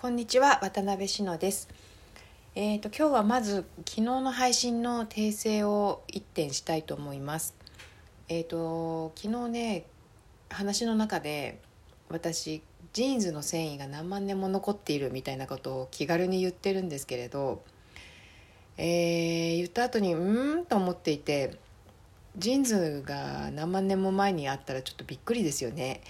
[0.00, 1.68] こんにちは渡辺志乃です。
[2.54, 7.54] えっ、と今日はまず昨日の配信の訂正を一点したいと思います。
[8.30, 9.84] えっ、と昨日ね
[10.48, 11.60] 話の中で
[12.08, 12.62] 私
[12.94, 17.62] ジーンズの繊維が何万年も残っているみたいなことを気軽に言ってるんですけれど、
[18.78, 21.58] えー、言った後にうんと思っていて
[22.38, 26.00] ジーンズが何万年も前にあったらちょっとびっくりですよね。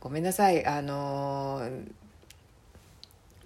[0.00, 2.01] ごめんなさいあのー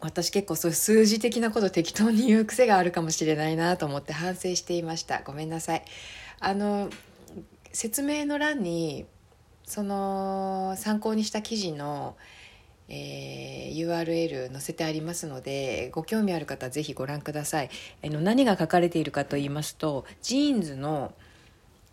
[0.07, 5.23] 私結構そういう数字的なこと適当に言う癖があるかもしれないなと思って反省していました。
[5.23, 5.85] ごめんなさい。
[6.41, 6.91] あの
[7.73, 9.07] 説明の欄に
[9.65, 12.17] その参考にした記事の、
[12.89, 17.71] えー、URL 載せてありますのでご興味ある方はぜひご覧ください。
[18.05, 21.13] あの何が書かれているかと言いますとジーンズの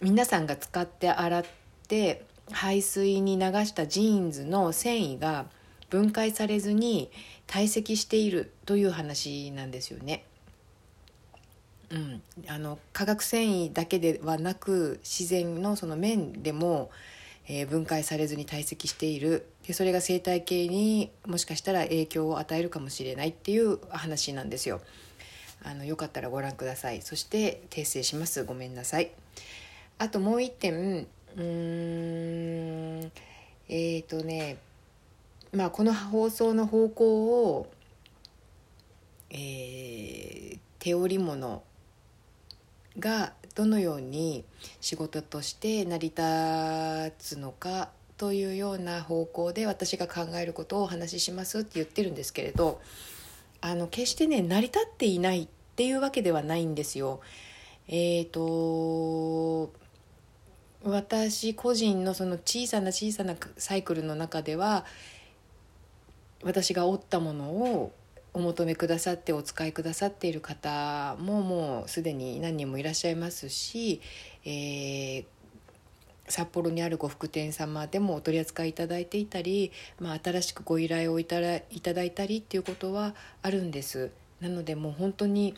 [0.02, 1.46] 皆さんが使って洗っ
[1.88, 5.46] て排水に流したジーンズの繊維が
[5.94, 7.12] 分解されずに
[7.46, 10.26] 堆積しているという話なんですよね。
[11.92, 16.90] うん、あの化学繊維だけではなく自然のその面でも、
[17.48, 19.46] えー、分解されずに堆積している。
[19.68, 24.82] でそれが生態系にもしかしたら影響を与えるかもしれないっていう話なんですよ。
[25.64, 27.04] あのよかったらご覧ください。
[27.04, 28.44] そして訂正します。
[28.46, 29.12] ごめんなさい。
[30.00, 30.74] あともう一点。
[30.74, 33.12] うーん。
[33.70, 34.58] えっ、ー、とね。
[35.54, 37.72] まあ、この放送の方向を、
[39.30, 41.62] えー、手織物
[42.98, 44.46] がどのように
[44.82, 46.24] 仕事として成り立
[47.20, 52.82] つのかというような方向で私が考えることをお話ししますって言ってるんですけれど
[53.62, 57.22] あの決してね成り立っていないっていうわけではないんですよ。
[57.88, 59.72] えーと
[60.84, 64.86] 私個人のその小さな小さなサイクルの中では
[66.44, 67.92] 私が織ったものを
[68.34, 74.02] お求めくださってお使いくださっている方ももうすでに何人もいらっしゃいますし、
[74.44, 75.26] えー、
[76.28, 83.14] 札幌にある呉服店様でもお取り扱いいただいていたり、まあ、新しくご依頼をいただいただいたりっていうことは
[83.44, 84.10] あるんです。
[84.42, 85.56] なのでもう本当に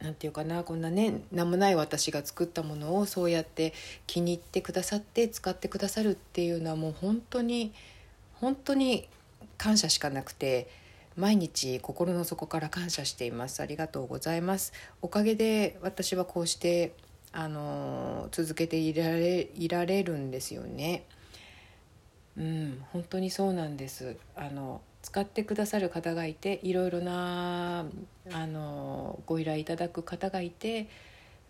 [0.00, 3.72] なんていうかなこんなね名もない私が作ったものをそうやって
[4.06, 7.72] 気に入ってくださって使ってくださるっていうのはもう本当に
[8.34, 9.08] 本当に
[9.58, 10.68] 感謝しかなくて
[11.16, 13.62] 毎日心の底から感謝しています。
[13.62, 14.72] ありがとうございます。
[15.02, 16.94] おかげで私はこうして
[17.32, 21.04] あの続けていられいられるんですよね。
[22.36, 24.16] うん本当にそうなんです。
[24.36, 27.84] あの使ってくださる方がいていろいろな
[28.32, 30.88] あのご依頼いただく方がいて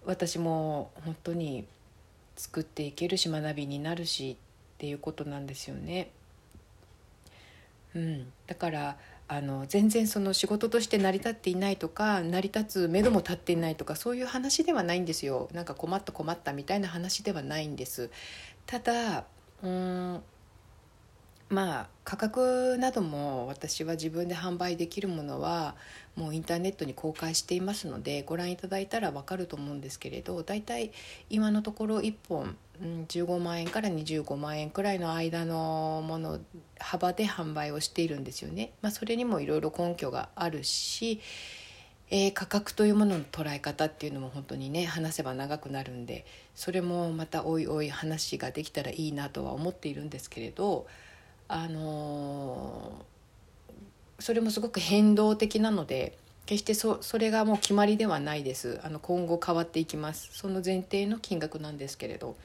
[0.04, 1.66] 私も本当に
[2.36, 6.10] 作っていけるし学びになるしっていうことなんですよね。
[7.94, 8.96] うん、だから
[9.28, 15.48] あの全然その仕事として成り立っていないとか成り立つ目処も立っていないとかそういう話ではないんですよ。
[15.52, 18.10] なんか困った困ったみたいな話ではないんです。
[18.66, 19.24] ただ
[19.62, 20.22] うん
[21.52, 25.74] まあ価格なども私は自分で販売できるものは
[26.16, 30.92] もうインターネットに公開していますのでご覧いただいたら分かると思うんですけれどだいたい
[31.28, 36.40] 今のところ1本、15万円から25万円くらいの間のもの
[36.78, 38.72] 幅で販売をしているんですよね。
[38.80, 41.20] まあ、それにもいろいろ根拠があるし
[42.14, 50.86] えー、価格というものの捉え方っていうのも本当にね話せば長くなるんでそれもまたおいおい話ができたらいいなとは思っているんですけれど
[51.52, 58.80] あのー、それもすごく変動的なので決してそそれがもう決まりではないです。
[58.82, 60.30] あの今後変わっていきます。
[60.32, 62.36] その前提の金額なんですけれど。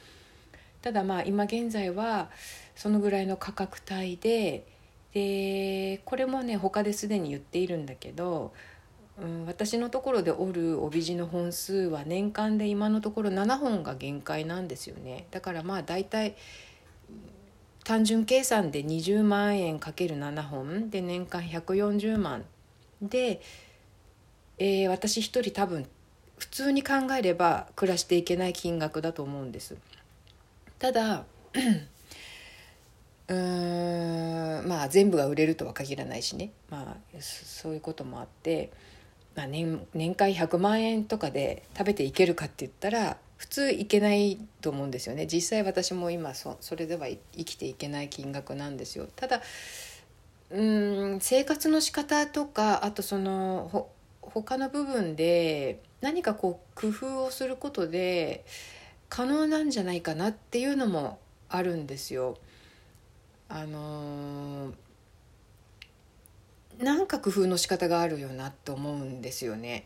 [0.82, 2.30] ただまあ今現在は
[2.76, 4.66] そのぐらいの価格帯で
[5.14, 8.54] でこれもね他ですでに言っているんだけど、
[9.22, 15.28] うん、私のところで織る帯地の本数は年間で今のところ7本が限界なんですよね。
[15.32, 16.36] だからまあ大体
[17.88, 20.90] 単純計算で20万円かける7本。
[20.90, 22.44] で年間140万。
[23.02, 23.40] で、
[24.58, 25.88] えー、私一人多分
[26.38, 29.78] 普通に考えれば暮らしていけない金額だと思うんです。
[30.80, 31.24] ただ
[33.30, 36.52] うーんまあ全部が売れるとは限らないしね。
[36.70, 38.70] まあそういうこともあって、
[39.38, 49.42] まあ年、年間100万円とかで食べていけるかって言ったら普通いけないと思うんですよね実際私も今そそれでは生きていけない金額なんですよただ
[50.50, 53.90] うん生活の仕方とかあとそのほ
[54.22, 58.44] 他の部分で何かこう工夫をすることで
[59.08, 62.38] 可能なんじゃないかなっていうのもあるんですよ。
[63.50, 64.74] あの
[66.80, 69.86] なんか工夫の仕方があるよなって思うんですよね。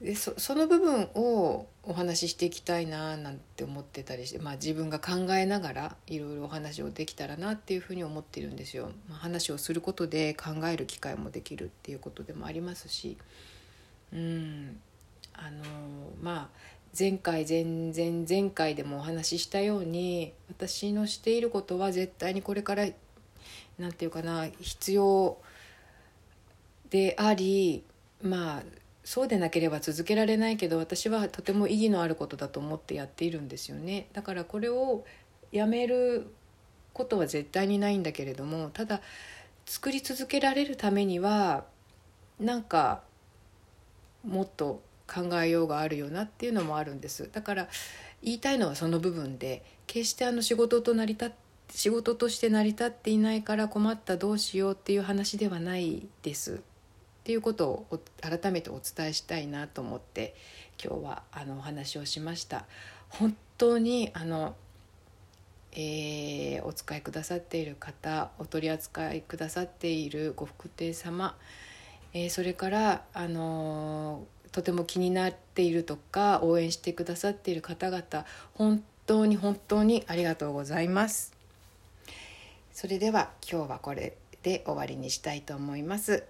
[0.00, 8.90] でそその部分をお話ししていきたいななんて思ってたりして、まあ、自分が考えながらいろいろお話をできたらなっていうふうに思ってるんですよ。
[9.08, 13.16] まあ、話をすることで考える機会もできるっていうことでもありますし
[14.12, 14.80] うん
[15.34, 15.64] あの
[16.20, 22.86] まあ前回前々前回でもお話ししたように私のしていることは絶対にこれから
[23.78, 25.38] 何て言うかな必要
[26.92, 27.84] であり
[28.20, 28.62] まあ
[29.02, 34.08] そうでなければ続けられないけど私はとても意義のあることだと思ってやっているんですよね。
[34.12, 35.04] だからこれを
[35.50, 36.26] やめる
[36.92, 39.00] ことは絶対にないんだけれどもただ
[39.64, 41.64] 作り続けられるためには
[42.38, 43.02] なんか
[44.22, 47.30] もっと考えようがあるよなっていうのもあるんです。
[47.32, 47.68] だから
[48.22, 51.36] 言いたいのはその部分で決してあの仕事と成り立って
[51.74, 56.60] 仕事として成り立っていないから困ったどうしようっていう話ではないです。
[57.22, 60.34] っていうことを改めてお伝えしたいなと思って
[60.84, 62.64] 今日はあのお話をしました
[63.10, 64.56] 本当にあの、
[65.70, 71.36] えー、お使いくださっている方お取り扱いくださっているご福亭様、
[72.12, 78.02] えー、それからあのとても気になっているとか応援してくださっている方々
[78.54, 81.36] 本当に本当にありがとうございます
[82.72, 86.24] それでは今日はこれで終わりにしたいと思います。